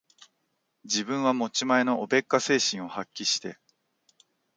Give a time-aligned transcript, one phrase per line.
[0.83, 3.59] 自分は持ち前のおべっか精神を発揮して、